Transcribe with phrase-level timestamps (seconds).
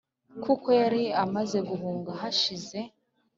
[0.43, 2.79] kuko yari amaze guhuga hashize